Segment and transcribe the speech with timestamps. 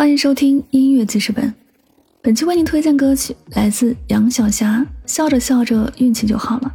[0.00, 1.52] 欢迎收听音乐记事本。
[2.22, 6.72] 本期为您推荐歌曲来自杨小霞，《笑着笑着运气就好了》。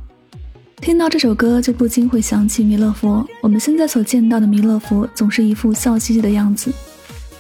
[0.80, 3.28] 听到这首歌，就不禁会想起弥勒佛。
[3.42, 6.72] 我们现在所见到的弥勒佛，总是一副笑嘻嘻的样子。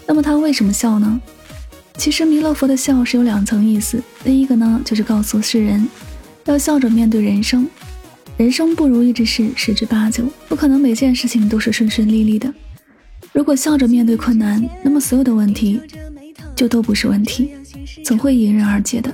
[0.08, 1.22] 那么他为什么笑呢？
[1.98, 4.02] 其实弥勒佛的笑是有两层意思。
[4.24, 5.88] 第一个呢，就是告诉世人，
[6.46, 7.70] 要笑着面对人生。
[8.38, 12.52] 人生不如意之事十之八九，不可能每件事情都是顺顺利利的。
[13.36, 15.80] 如果笑着面对困难，那么所有的问题
[16.56, 17.52] 就都不是问题，
[18.06, 19.14] 总会迎刃而解的。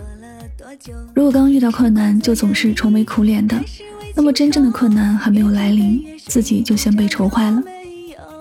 [1.15, 3.59] 如果刚遇到困难就总是愁眉苦脸的，
[4.15, 7.63] 那么真正的困难还没有来临，自己就先被愁坏了。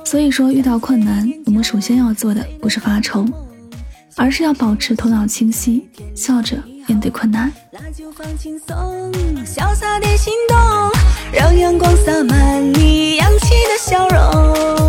[0.04, 3.26] 所以说，遇到困难，我们首先要做的不是发愁，
[4.16, 7.50] 而是要保持头脑清晰，笑着面对困难。
[7.72, 8.76] 那就放轻松，
[9.46, 10.58] 潇洒的心动，
[11.32, 14.79] 让阳光洒满你扬起的笑容。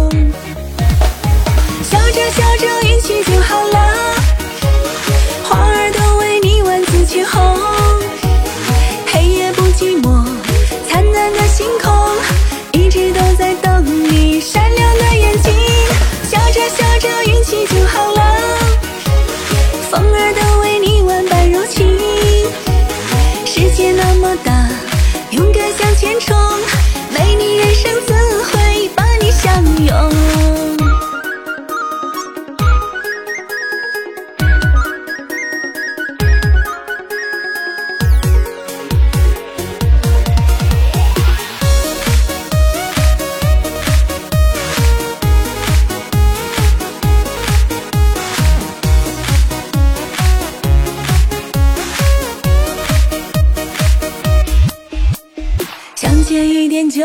[56.31, 57.03] 借一点酒，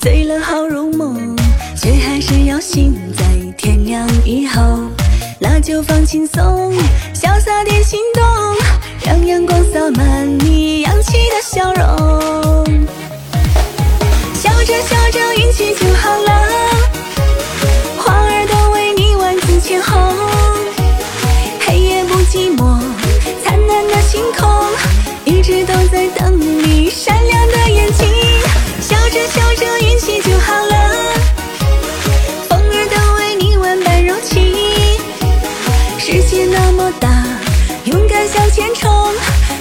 [0.00, 1.36] 醉了好入梦，
[1.76, 3.22] 却还是要醒在
[3.58, 4.88] 天亮以后。
[5.38, 6.72] 那就放轻松，
[7.12, 8.24] 潇洒点心动，
[9.04, 12.64] 让阳光洒满你扬起的笑容。
[14.32, 15.86] 笑着笑着，运气就
[38.32, 39.14] 向前冲，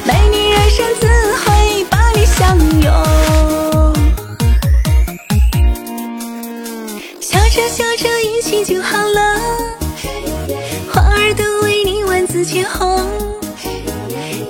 [0.03, 2.91] 美丽人生自会把你相拥。
[7.21, 9.39] 笑着笑着运气就好了，
[10.91, 13.07] 花儿都为你万紫千红，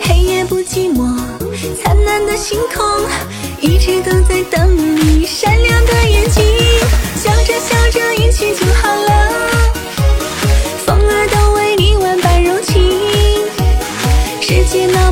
[0.01, 1.15] 黑夜不寂寞，
[1.83, 2.85] 灿烂的星空。
[3.59, 5.56] 一直都在等你闪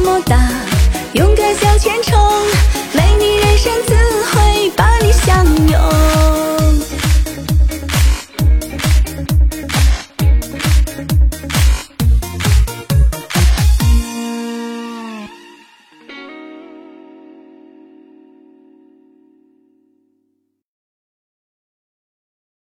[0.05, 0.37] 么大
[1.13, 2.24] 勇敢向前冲。